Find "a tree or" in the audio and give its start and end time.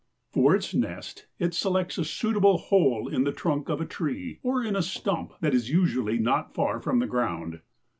3.79-4.63